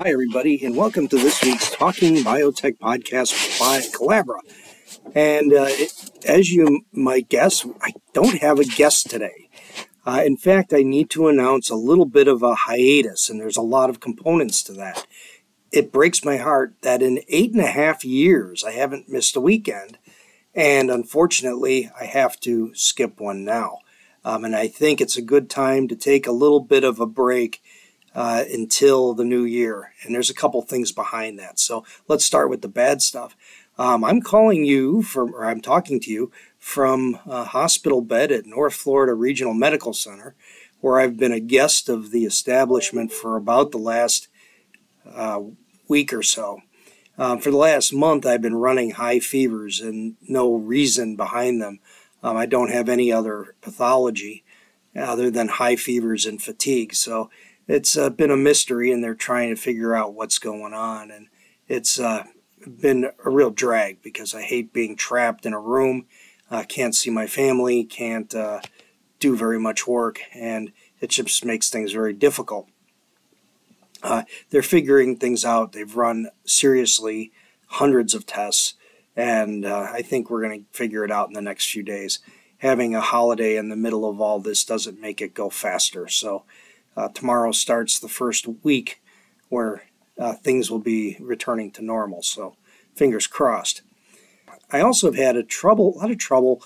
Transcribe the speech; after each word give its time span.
Hi, 0.00 0.10
everybody, 0.10 0.64
and 0.64 0.76
welcome 0.76 1.06
to 1.06 1.16
this 1.16 1.40
week's 1.40 1.70
Talking 1.70 2.16
Biotech 2.16 2.78
podcast 2.78 3.60
by 3.60 3.78
Colabra. 3.78 4.40
And 5.14 5.52
uh, 5.52 5.66
it, 5.68 6.10
as 6.26 6.50
you 6.50 6.80
might 6.90 7.28
guess, 7.28 7.64
I 7.80 7.92
don't 8.12 8.40
have 8.40 8.58
a 8.58 8.64
guest 8.64 9.08
today. 9.08 9.48
Uh, 10.04 10.24
in 10.26 10.36
fact, 10.36 10.74
I 10.74 10.82
need 10.82 11.10
to 11.10 11.28
announce 11.28 11.70
a 11.70 11.76
little 11.76 12.06
bit 12.06 12.26
of 12.26 12.42
a 12.42 12.56
hiatus, 12.56 13.30
and 13.30 13.40
there's 13.40 13.56
a 13.56 13.62
lot 13.62 13.88
of 13.88 14.00
components 14.00 14.64
to 14.64 14.72
that. 14.72 15.06
It 15.70 15.92
breaks 15.92 16.24
my 16.24 16.38
heart 16.38 16.74
that 16.82 17.00
in 17.00 17.20
eight 17.28 17.52
and 17.52 17.62
a 17.62 17.68
half 17.68 18.04
years, 18.04 18.64
I 18.64 18.72
haven't 18.72 19.08
missed 19.08 19.36
a 19.36 19.40
weekend. 19.40 19.98
And 20.56 20.90
unfortunately, 20.90 21.88
I 21.98 22.06
have 22.06 22.40
to 22.40 22.74
skip 22.74 23.20
one 23.20 23.44
now. 23.44 23.78
Um, 24.24 24.44
and 24.44 24.56
I 24.56 24.66
think 24.66 25.00
it's 25.00 25.16
a 25.16 25.22
good 25.22 25.48
time 25.48 25.86
to 25.86 25.94
take 25.94 26.26
a 26.26 26.32
little 26.32 26.60
bit 26.60 26.82
of 26.82 26.98
a 26.98 27.06
break 27.06 27.62
uh, 28.14 28.44
until 28.52 29.14
the 29.14 29.24
new 29.24 29.44
year. 29.44 29.92
And 30.02 30.14
there's 30.14 30.30
a 30.30 30.34
couple 30.34 30.62
things 30.62 30.92
behind 30.92 31.38
that. 31.38 31.58
So 31.58 31.84
let's 32.08 32.24
start 32.24 32.50
with 32.50 32.62
the 32.62 32.68
bad 32.68 33.02
stuff. 33.02 33.36
Um, 33.76 34.04
I'm 34.04 34.20
calling 34.20 34.64
you 34.64 35.02
from, 35.02 35.34
or 35.34 35.44
I'm 35.44 35.60
talking 35.60 35.98
to 36.00 36.10
you 36.10 36.30
from 36.58 37.18
a 37.26 37.44
hospital 37.44 38.00
bed 38.00 38.30
at 38.30 38.46
North 38.46 38.74
Florida 38.74 39.14
Regional 39.14 39.54
Medical 39.54 39.92
Center, 39.92 40.34
where 40.80 41.00
I've 41.00 41.16
been 41.16 41.32
a 41.32 41.40
guest 41.40 41.88
of 41.88 42.10
the 42.10 42.24
establishment 42.24 43.10
for 43.10 43.36
about 43.36 43.72
the 43.72 43.78
last 43.78 44.28
uh, 45.12 45.40
week 45.88 46.12
or 46.12 46.22
so. 46.22 46.60
Um, 47.16 47.38
for 47.38 47.50
the 47.50 47.56
last 47.56 47.92
month, 47.92 48.26
I've 48.26 48.42
been 48.42 48.56
running 48.56 48.92
high 48.92 49.20
fevers 49.20 49.80
and 49.80 50.16
no 50.22 50.54
reason 50.54 51.16
behind 51.16 51.60
them. 51.60 51.80
Um, 52.22 52.36
I 52.36 52.46
don't 52.46 52.70
have 52.70 52.88
any 52.88 53.12
other 53.12 53.54
pathology 53.60 54.44
other 54.96 55.30
than 55.30 55.48
high 55.48 55.76
fevers 55.76 56.26
and 56.26 56.40
fatigue. 56.42 56.94
So 56.94 57.30
it's 57.66 57.96
uh, 57.96 58.10
been 58.10 58.30
a 58.30 58.36
mystery, 58.36 58.92
and 58.92 59.02
they're 59.02 59.14
trying 59.14 59.50
to 59.50 59.60
figure 59.60 59.94
out 59.94 60.14
what's 60.14 60.38
going 60.38 60.74
on. 60.74 61.10
And 61.10 61.28
it's 61.68 61.98
uh, 61.98 62.24
been 62.66 63.10
a 63.24 63.30
real 63.30 63.50
drag 63.50 64.02
because 64.02 64.34
I 64.34 64.42
hate 64.42 64.72
being 64.72 64.96
trapped 64.96 65.46
in 65.46 65.52
a 65.52 65.60
room. 65.60 66.06
I 66.50 66.60
uh, 66.60 66.64
can't 66.64 66.94
see 66.94 67.10
my 67.10 67.26
family, 67.26 67.84
can't 67.84 68.34
uh, 68.34 68.60
do 69.18 69.36
very 69.36 69.58
much 69.58 69.86
work, 69.86 70.20
and 70.34 70.72
it 71.00 71.10
just 71.10 71.44
makes 71.44 71.70
things 71.70 71.92
very 71.92 72.12
difficult. 72.12 72.68
Uh, 74.02 74.24
they're 74.50 74.62
figuring 74.62 75.16
things 75.16 75.44
out. 75.44 75.72
They've 75.72 75.96
run 75.96 76.28
seriously 76.44 77.32
hundreds 77.66 78.12
of 78.12 78.26
tests, 78.26 78.74
and 79.16 79.64
uh, 79.64 79.88
I 79.90 80.02
think 80.02 80.28
we're 80.28 80.42
going 80.42 80.60
to 80.60 80.66
figure 80.76 81.04
it 81.04 81.10
out 81.10 81.28
in 81.28 81.32
the 81.32 81.40
next 81.40 81.70
few 81.70 81.82
days. 81.82 82.18
Having 82.58 82.94
a 82.94 83.00
holiday 83.00 83.56
in 83.56 83.70
the 83.70 83.76
middle 83.76 84.08
of 84.08 84.20
all 84.20 84.40
this 84.40 84.64
doesn't 84.64 85.00
make 85.00 85.22
it 85.22 85.34
go 85.34 85.48
faster. 85.48 86.08
So 86.08 86.44
uh, 86.96 87.08
tomorrow 87.08 87.52
starts 87.52 87.98
the 87.98 88.08
first 88.08 88.46
week 88.62 89.02
where 89.48 89.84
uh, 90.18 90.34
things 90.34 90.70
will 90.70 90.78
be 90.78 91.16
returning 91.20 91.70
to 91.72 91.84
normal. 91.84 92.22
So 92.22 92.56
fingers 92.94 93.26
crossed. 93.26 93.82
I 94.70 94.80
also 94.80 95.08
have 95.08 95.16
had 95.16 95.36
a 95.36 95.42
trouble, 95.42 95.94
a 95.94 95.98
lot 95.98 96.10
of 96.10 96.18
trouble 96.18 96.62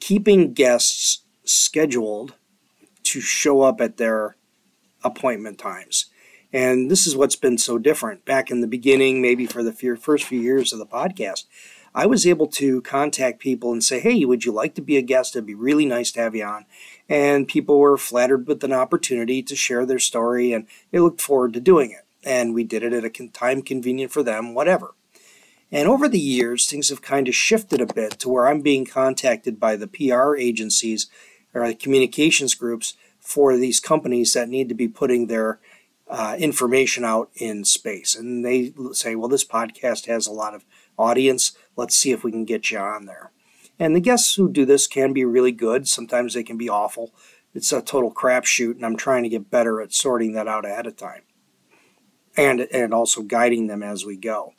keeping 0.00 0.52
guests 0.52 1.22
scheduled 1.44 2.34
to 3.04 3.20
show 3.20 3.62
up 3.62 3.80
at 3.80 3.96
their 3.96 4.36
appointment 5.02 5.58
times. 5.58 6.06
And 6.52 6.90
this 6.90 7.06
is 7.06 7.14
what's 7.16 7.36
been 7.36 7.58
so 7.58 7.78
different. 7.78 8.24
Back 8.24 8.50
in 8.50 8.60
the 8.60 8.66
beginning, 8.66 9.20
maybe 9.20 9.46
for 9.46 9.62
the 9.62 9.72
first 9.72 10.24
few 10.24 10.40
years 10.40 10.72
of 10.72 10.78
the 10.78 10.86
podcast, 10.86 11.44
I 11.98 12.06
was 12.06 12.28
able 12.28 12.46
to 12.46 12.80
contact 12.82 13.40
people 13.40 13.72
and 13.72 13.82
say, 13.82 13.98
hey, 13.98 14.24
would 14.24 14.44
you 14.44 14.52
like 14.52 14.76
to 14.76 14.80
be 14.80 14.96
a 14.96 15.02
guest? 15.02 15.34
It'd 15.34 15.46
be 15.46 15.54
really 15.54 15.84
nice 15.84 16.12
to 16.12 16.20
have 16.20 16.36
you 16.36 16.44
on. 16.44 16.64
And 17.08 17.48
people 17.48 17.80
were 17.80 17.96
flattered 17.96 18.46
with 18.46 18.62
an 18.62 18.72
opportunity 18.72 19.42
to 19.42 19.56
share 19.56 19.84
their 19.84 19.98
story 19.98 20.52
and 20.52 20.68
they 20.92 21.00
looked 21.00 21.20
forward 21.20 21.54
to 21.54 21.60
doing 21.60 21.90
it. 21.90 22.06
And 22.22 22.54
we 22.54 22.62
did 22.62 22.84
it 22.84 22.92
at 22.92 23.04
a 23.04 23.28
time 23.30 23.62
convenient 23.62 24.12
for 24.12 24.22
them, 24.22 24.54
whatever. 24.54 24.94
And 25.72 25.88
over 25.88 26.08
the 26.08 26.20
years, 26.20 26.66
things 26.66 26.88
have 26.90 27.02
kind 27.02 27.26
of 27.26 27.34
shifted 27.34 27.80
a 27.80 27.92
bit 27.92 28.12
to 28.20 28.28
where 28.28 28.46
I'm 28.46 28.60
being 28.60 28.86
contacted 28.86 29.58
by 29.58 29.74
the 29.74 29.88
PR 29.88 30.36
agencies 30.36 31.08
or 31.52 31.66
the 31.66 31.74
communications 31.74 32.54
groups 32.54 32.94
for 33.18 33.56
these 33.56 33.80
companies 33.80 34.34
that 34.34 34.48
need 34.48 34.68
to 34.68 34.74
be 34.76 34.86
putting 34.86 35.26
their 35.26 35.58
uh, 36.08 36.36
information 36.38 37.04
out 37.04 37.28
in 37.34 37.64
space. 37.64 38.14
And 38.14 38.44
they 38.44 38.72
say, 38.92 39.16
well, 39.16 39.28
this 39.28 39.44
podcast 39.44 40.06
has 40.06 40.28
a 40.28 40.32
lot 40.32 40.54
of 40.54 40.64
audience. 40.98 41.52
Let's 41.78 41.94
see 41.94 42.10
if 42.10 42.24
we 42.24 42.32
can 42.32 42.44
get 42.44 42.72
you 42.72 42.78
on 42.78 43.06
there. 43.06 43.30
And 43.78 43.94
the 43.94 44.00
guests 44.00 44.34
who 44.34 44.50
do 44.50 44.66
this 44.66 44.88
can 44.88 45.12
be 45.12 45.24
really 45.24 45.52
good. 45.52 45.86
Sometimes 45.86 46.34
they 46.34 46.42
can 46.42 46.58
be 46.58 46.68
awful. 46.68 47.14
It's 47.54 47.72
a 47.72 47.80
total 47.80 48.12
crapshoot, 48.12 48.74
and 48.74 48.84
I'm 48.84 48.96
trying 48.96 49.22
to 49.22 49.28
get 49.28 49.48
better 49.48 49.80
at 49.80 49.94
sorting 49.94 50.32
that 50.32 50.48
out 50.48 50.64
ahead 50.64 50.88
of 50.88 50.96
time 50.96 51.22
and, 52.36 52.62
and 52.72 52.92
also 52.92 53.22
guiding 53.22 53.68
them 53.68 53.84
as 53.84 54.04
we 54.04 54.16
go. 54.16 54.54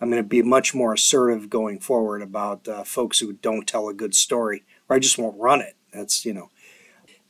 I'm 0.00 0.10
going 0.10 0.22
to 0.22 0.28
be 0.28 0.42
much 0.42 0.74
more 0.74 0.94
assertive 0.94 1.50
going 1.50 1.78
forward 1.78 2.20
about 2.20 2.66
uh, 2.66 2.82
folks 2.82 3.20
who 3.20 3.34
don't 3.34 3.68
tell 3.68 3.88
a 3.88 3.94
good 3.94 4.16
story, 4.16 4.64
or 4.88 4.96
I 4.96 4.98
just 4.98 5.18
won't 5.18 5.40
run 5.40 5.60
it. 5.60 5.76
That's, 5.92 6.24
you 6.24 6.32
know, 6.32 6.50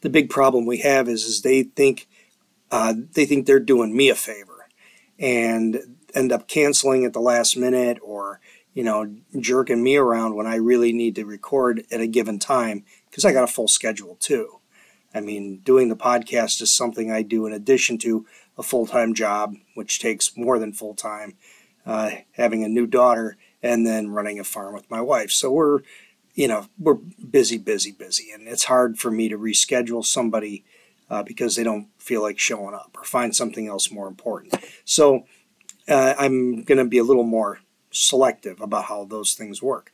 the 0.01 0.09
big 0.09 0.31
problem 0.31 0.65
we 0.65 0.79
have 0.79 1.09
is, 1.09 1.25
is 1.25 1.43
they 1.43 1.65
think 1.65 2.09
uh, 2.71 2.95
they 3.13 3.27
think 3.27 3.45
they're 3.45 3.61
doing 3.61 3.95
me 3.95 4.09
a 4.09 4.15
favor 4.15 4.69
and 5.19 5.99
end 6.15 6.33
up 6.33 6.49
canceling 6.49 7.05
at 7.05 7.13
the 7.13 7.21
last 7.21 7.57
minute 7.57 7.99
or 8.03 8.41
you 8.81 8.85
know 8.85 9.15
jerking 9.39 9.83
me 9.83 9.97
around 9.97 10.35
when 10.35 10.47
I 10.47 10.55
really 10.55 10.91
need 10.91 11.15
to 11.17 11.27
record 11.27 11.85
at 11.93 12.01
a 12.01 12.07
given 12.07 12.39
time 12.39 12.83
because 13.11 13.27
I 13.27 13.33
got 13.35 13.45
a 13.45 13.53
full 13.53 13.69
schedule 13.69 14.17
too. 14.19 14.61
I 15.15 15.21
mean, 15.21 15.59
doing 15.59 15.91
the 15.91 15.97
podcast 15.97 16.63
is 16.63 16.73
something 16.73 17.13
I 17.13 17.21
do 17.21 17.45
in 17.45 17.53
addition 17.53 17.99
to 17.99 18.25
a 18.57 18.63
full 18.63 18.87
time 18.87 19.13
job, 19.13 19.57
which 19.75 20.01
takes 20.01 20.35
more 20.35 20.59
than 20.59 20.73
full 20.73 20.95
time, 20.95 21.35
uh, 21.85 22.13
having 22.33 22.65
a 22.65 22.71
new 22.71 22.87
daughter, 22.87 23.37
and 23.63 23.87
then 23.87 24.09
running 24.09 24.41
a 24.41 24.45
farm 24.45 24.73
with 24.73 24.91
my 24.91 25.03
wife. 25.03 25.31
So 25.31 25.53
we're, 25.53 25.81
you 26.33 26.49
know, 26.49 26.69
we're 26.79 26.95
busy, 26.95 27.59
busy, 27.59 27.93
busy, 27.93 28.31
and 28.31 28.49
it's 28.49 28.65
hard 28.65 28.99
for 28.99 29.11
me 29.11 29.29
to 29.29 29.37
reschedule 29.37 30.03
somebody 30.03 30.65
uh, 31.11 31.23
because 31.23 31.55
they 31.55 31.65
don't 31.65 31.89
feel 31.99 32.23
like 32.23 32.39
showing 32.39 32.75
up 32.75 32.97
or 32.97 33.05
find 33.05 33.37
something 33.37 33.69
else 33.69 33.91
more 33.91 34.09
important. 34.09 34.55
So 34.87 35.27
uh, 35.87 36.15
I'm 36.19 36.63
going 36.63 36.79
to 36.79 36.87
be 36.87 36.97
a 36.97 37.05
little 37.05 37.25
more 37.25 37.61
selective 37.91 38.61
about 38.61 38.85
how 38.85 39.05
those 39.05 39.35
things 39.35 39.63
work. 39.63 39.93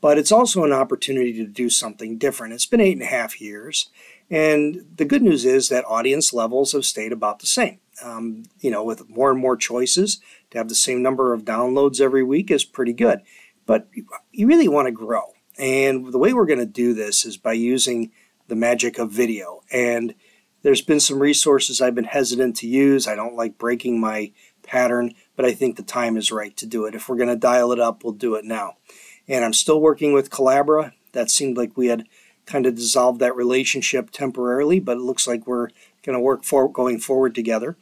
But 0.00 0.16
it's 0.16 0.32
also 0.32 0.64
an 0.64 0.72
opportunity 0.72 1.32
to 1.34 1.46
do 1.46 1.68
something 1.68 2.16
different. 2.16 2.54
It's 2.54 2.66
been 2.66 2.80
eight 2.80 2.94
and 2.96 3.02
a 3.02 3.06
half 3.06 3.40
years, 3.40 3.90
and 4.30 4.86
the 4.96 5.04
good 5.04 5.22
news 5.22 5.44
is 5.44 5.68
that 5.68 5.84
audience 5.86 6.32
levels 6.32 6.72
have 6.72 6.84
stayed 6.84 7.12
about 7.12 7.40
the 7.40 7.46
same. 7.46 7.80
Um, 8.02 8.44
you 8.60 8.70
know, 8.70 8.82
with 8.82 9.10
more 9.10 9.30
and 9.30 9.38
more 9.38 9.56
choices, 9.56 10.20
to 10.50 10.58
have 10.58 10.68
the 10.68 10.74
same 10.74 11.02
number 11.02 11.34
of 11.34 11.44
downloads 11.44 12.00
every 12.00 12.22
week 12.22 12.50
is 12.50 12.64
pretty 12.64 12.94
good. 12.94 13.20
But 13.66 13.88
you 14.32 14.46
really 14.46 14.68
want 14.68 14.86
to 14.86 14.92
grow. 14.92 15.34
And 15.58 16.10
the 16.12 16.18
way 16.18 16.32
we're 16.32 16.46
going 16.46 16.60
to 16.60 16.66
do 16.66 16.94
this 16.94 17.26
is 17.26 17.36
by 17.36 17.52
using 17.52 18.10
the 18.48 18.56
magic 18.56 18.98
of 18.98 19.10
video. 19.10 19.60
And 19.70 20.14
there's 20.62 20.82
been 20.82 21.00
some 21.00 21.20
resources 21.20 21.80
I've 21.80 21.94
been 21.94 22.04
hesitant 22.04 22.56
to 22.56 22.66
use. 22.66 23.06
I 23.06 23.14
don't 23.14 23.36
like 23.36 23.58
breaking 23.58 24.00
my 24.00 24.32
pattern, 24.62 25.12
but 25.36 25.44
I 25.44 25.52
think 25.52 25.76
the 25.76 25.82
time 25.82 26.16
is 26.16 26.32
right 26.32 26.56
to 26.56 26.66
do 26.66 26.86
it. 26.86 26.94
If 26.94 27.08
we're 27.08 27.16
going 27.16 27.28
to 27.28 27.36
dial 27.36 27.72
it 27.72 27.80
up, 27.80 28.04
we'll 28.04 28.12
do 28.12 28.34
it 28.34 28.44
now. 28.44 28.76
And 29.28 29.44
I'm 29.44 29.52
still 29.52 29.80
working 29.80 30.12
with 30.12 30.30
Colabra. 30.30 30.92
That 31.12 31.30
seemed 31.30 31.56
like 31.56 31.76
we 31.76 31.86
had 31.86 32.04
kind 32.46 32.66
of 32.66 32.74
dissolved 32.74 33.20
that 33.20 33.36
relationship 33.36 34.10
temporarily, 34.10 34.80
but 34.80 34.96
it 34.96 35.02
looks 35.02 35.26
like 35.26 35.46
we're 35.46 35.68
going 36.02 36.14
to 36.14 36.20
work 36.20 36.44
for 36.44 36.70
going 36.70 36.98
forward 36.98 37.34
together. 37.34 37.76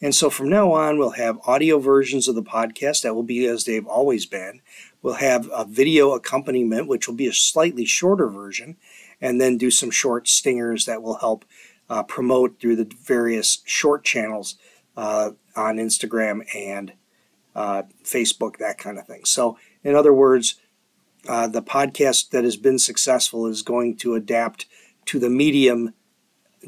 And 0.00 0.14
so 0.14 0.28
from 0.28 0.48
now 0.48 0.72
on, 0.72 0.98
we'll 0.98 1.10
have 1.10 1.38
audio 1.46 1.78
versions 1.78 2.28
of 2.28 2.34
the 2.34 2.42
podcast 2.42 3.02
that 3.02 3.14
will 3.14 3.22
be 3.22 3.46
as 3.46 3.64
they've 3.64 3.86
always 3.86 4.26
been. 4.26 4.60
We'll 5.02 5.14
have 5.14 5.48
a 5.52 5.64
video 5.64 6.12
accompaniment, 6.12 6.88
which 6.88 7.08
will 7.08 7.14
be 7.14 7.26
a 7.26 7.32
slightly 7.32 7.84
shorter 7.84 8.28
version 8.28 8.76
and 9.20 9.40
then 9.40 9.56
do 9.56 9.70
some 9.70 9.90
short 9.90 10.28
stingers 10.28 10.84
that 10.86 11.02
will 11.02 11.16
help 11.16 11.44
uh, 11.88 12.02
promote 12.02 12.60
through 12.60 12.76
the 12.76 12.90
various 13.02 13.62
short 13.64 14.04
channels 14.04 14.56
uh, 14.96 15.30
on 15.56 15.76
Instagram 15.76 16.44
and 16.54 16.92
uh, 17.54 17.84
Facebook, 18.04 18.56
that 18.58 18.78
kind 18.78 18.98
of 18.98 19.06
thing. 19.06 19.24
So, 19.24 19.58
in 19.82 19.94
other 19.94 20.12
words, 20.12 20.60
uh, 21.28 21.46
the 21.46 21.62
podcast 21.62 22.30
that 22.30 22.44
has 22.44 22.56
been 22.56 22.78
successful 22.78 23.46
is 23.46 23.62
going 23.62 23.96
to 23.98 24.14
adapt 24.14 24.66
to 25.06 25.18
the 25.18 25.30
medium, 25.30 25.94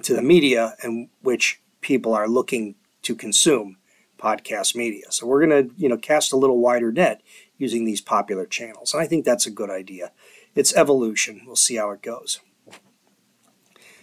to 0.02 0.14
the 0.14 0.22
media 0.22 0.76
in 0.82 1.08
which 1.22 1.60
people 1.80 2.14
are 2.14 2.28
looking 2.28 2.74
to 3.02 3.14
consume 3.14 3.76
podcast 4.18 4.74
media. 4.74 5.04
So 5.10 5.26
we're 5.26 5.46
going 5.46 5.68
to, 5.68 5.74
you 5.76 5.88
know, 5.88 5.98
cast 5.98 6.32
a 6.32 6.36
little 6.36 6.58
wider 6.58 6.90
net 6.90 7.22
using 7.58 7.84
these 7.84 8.00
popular 8.00 8.46
channels. 8.46 8.92
And 8.92 9.02
I 9.02 9.06
think 9.06 9.24
that's 9.24 9.46
a 9.46 9.50
good 9.50 9.70
idea. 9.70 10.12
It's 10.54 10.74
evolution. 10.74 11.42
We'll 11.46 11.56
see 11.56 11.76
how 11.76 11.90
it 11.90 12.02
goes. 12.02 12.40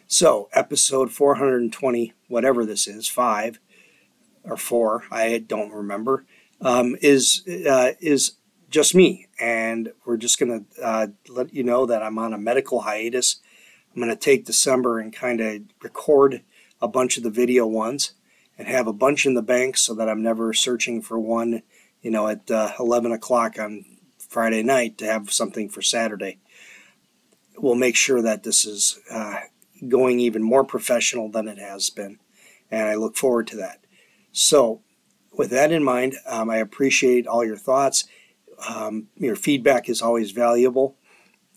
So, 0.05 0.49
episode 0.53 1.11
420, 1.11 2.13
whatever 2.27 2.65
this 2.65 2.87
is, 2.87 3.07
five 3.07 3.59
or 4.43 4.57
four, 4.57 5.03
I 5.11 5.37
don't 5.39 5.71
remember, 5.71 6.25
um, 6.61 6.95
is 7.01 7.43
uh, 7.47 7.93
is 7.99 8.33
just 8.69 8.95
me, 8.95 9.27
and 9.39 9.93
we're 10.05 10.17
just 10.17 10.39
to 10.65 10.83
uh, 10.83 11.07
let 11.29 11.53
you 11.53 11.63
know 11.63 11.85
that 11.85 12.01
I'm 12.01 12.17
on 12.17 12.33
a 12.33 12.37
medical 12.37 12.81
hiatus. 12.81 13.37
I'm 13.93 14.01
to 14.09 14.15
take 14.15 14.45
December 14.45 14.99
and 14.99 15.13
kind 15.13 15.39
of 15.39 15.61
record 15.81 16.41
a 16.81 16.87
bunch 16.87 17.17
of 17.17 17.23
the 17.23 17.29
video 17.29 17.67
ones 17.67 18.13
and 18.57 18.67
have 18.67 18.87
a 18.87 18.93
bunch 18.93 19.25
in 19.25 19.35
the 19.35 19.41
bank 19.41 19.77
so 19.77 19.93
that 19.93 20.09
I'm 20.09 20.23
never 20.23 20.53
searching 20.53 21.01
for 21.01 21.19
one, 21.19 21.61
you 22.01 22.09
know, 22.11 22.27
at 22.27 22.49
uh, 22.49 22.73
11 22.79 23.11
o'clock 23.11 23.59
on 23.59 23.85
Friday 24.17 24.63
night 24.63 24.97
to 24.97 25.05
have 25.05 25.31
something 25.31 25.69
for 25.69 25.81
Saturday. 25.81 26.39
We'll 27.57 27.75
make 27.75 27.95
sure 27.95 28.21
that 28.23 28.41
this 28.41 28.65
is 28.65 28.99
uh, 29.11 29.41
going 29.87 30.19
even 30.19 30.41
more 30.41 30.63
professional 30.63 31.29
than 31.29 31.47
it 31.47 31.59
has 31.59 31.91
been, 31.91 32.17
and 32.71 32.87
I 32.87 32.95
look 32.95 33.15
forward 33.15 33.45
to 33.47 33.57
that. 33.57 33.82
So, 34.33 34.81
with 35.31 35.51
that 35.51 35.71
in 35.71 35.83
mind, 35.83 36.15
um, 36.27 36.49
I 36.49 36.57
appreciate 36.57 37.27
all 37.27 37.45
your 37.45 37.55
thoughts. 37.55 38.05
Um, 38.67 39.07
your 39.15 39.35
feedback 39.35 39.87
is 39.87 40.01
always 40.01 40.31
valuable. 40.31 40.97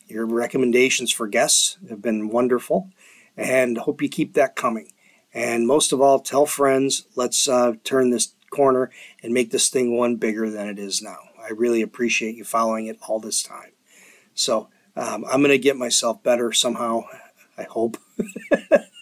Your 0.07 0.27
recommendations 0.27 1.11
for 1.11 1.27
guests 1.27 1.79
have 1.89 2.01
been 2.01 2.29
wonderful, 2.29 2.91
and 3.37 3.79
hope 3.79 4.03
you 4.03 4.09
keep 4.09 4.35
that 4.35 4.57
coming. 4.57 4.93
And 5.35 5.67
most 5.67 5.93
of 5.93 6.01
all, 6.01 6.21
tell 6.21 6.47
friends. 6.47 7.07
Let's 7.17 7.49
uh, 7.49 7.73
turn 7.83 8.11
this 8.11 8.35
corner 8.51 8.91
and 9.23 9.33
make 9.33 9.51
this 9.51 9.69
thing 9.69 9.97
one 9.97 10.17
bigger 10.17 10.49
than 10.49 10.69
it 10.69 10.79
is 10.79 11.03
now. 11.03 11.19
I 11.43 11.53
really 11.53 11.83
appreciate 11.83 12.37
you 12.37 12.45
following 12.45 12.87
it 12.87 12.99
all 13.09 13.21
this 13.21 13.43
time. 13.43 13.73
So 14.35 14.69
um, 14.97 15.25
I'm 15.31 15.41
going 15.41 15.51
to 15.51 15.59
get 15.59 15.77
myself 15.77 16.23
better 16.23 16.53
somehow. 16.53 17.05
I 17.59 17.65
hope. 17.65 17.97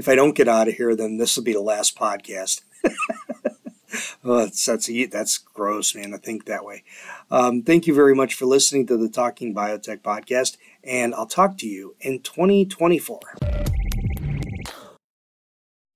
if 0.00 0.08
I 0.08 0.14
don't 0.14 0.34
get 0.34 0.48
out 0.48 0.66
of 0.66 0.74
here, 0.74 0.96
then 0.96 1.18
this 1.18 1.36
will 1.36 1.44
be 1.44 1.52
the 1.52 1.60
last 1.60 1.94
podcast. 1.94 2.62
oh, 4.24 4.38
that's, 4.38 4.64
that's, 4.64 4.90
that's 5.10 5.36
gross, 5.36 5.94
man, 5.94 6.12
to 6.12 6.18
think 6.18 6.46
that 6.46 6.64
way. 6.64 6.84
Um, 7.30 7.62
thank 7.62 7.86
you 7.86 7.94
very 7.94 8.14
much 8.14 8.32
for 8.32 8.46
listening 8.46 8.86
to 8.86 8.96
the 8.96 9.10
Talking 9.10 9.54
Biotech 9.54 10.00
podcast, 10.00 10.56
and 10.82 11.14
I'll 11.14 11.26
talk 11.26 11.58
to 11.58 11.66
you 11.68 11.96
in 12.00 12.22
2024. 12.22 13.20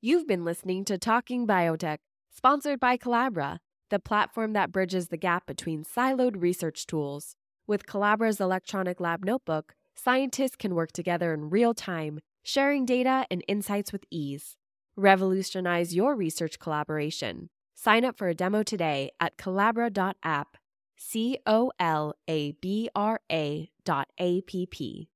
You've 0.03 0.29
been 0.29 0.45
listening 0.45 0.85
to 0.85 0.99
Talking 0.99 1.47
Biotech, 1.47 1.97
sponsored 2.31 2.79
by 2.79 2.99
Colabra, 2.99 3.57
the 3.89 3.99
platform 3.99 4.53
that 4.53 4.71
bridges 4.71 5.09
the 5.09 5.17
gap 5.17 5.47
between 5.47 5.83
siloed 5.83 6.43
research 6.43 6.87
tools. 6.87 7.37
With 7.67 7.87
Colabra's 7.87 8.39
electronic 8.39 9.01
lab 9.01 9.25
notebook, 9.25 9.75
scientists 9.95 10.57
can 10.57 10.75
work 10.75 10.93
together 10.93 11.33
in 11.33 11.49
real 11.49 11.73
time, 11.73 12.21
sharing 12.45 12.87
data 12.87 13.27
and 13.29 13.43
insights 13.49 13.93
with 13.93 14.05
ease. 14.11 14.57
Revolutionize 14.97 15.97
your 15.97 16.15
research 16.15 16.61
collaboration. 16.61 17.49
Sign 17.75 18.05
up 18.05 18.17
for 18.17 18.29
a 18.29 18.35
demo 18.35 18.63
today 18.63 19.11
at 19.19 19.37
colabra.app. 19.37 20.57
C 20.97 21.39
O 21.45 21.73
L 21.81 22.15
A 22.29 22.53
B 22.53 22.89
R 22.95 23.21
A 23.33 23.71
dot 23.85 24.09
A 24.19 24.43
P 24.43 24.67
P. 24.67 25.09